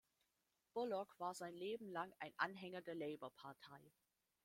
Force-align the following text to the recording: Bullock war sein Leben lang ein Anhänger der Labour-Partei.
Bullock 0.73 1.13
war 1.19 1.35
sein 1.35 1.53
Leben 1.53 1.91
lang 1.91 2.11
ein 2.17 2.33
Anhänger 2.37 2.81
der 2.81 2.95
Labour-Partei. 2.95 3.93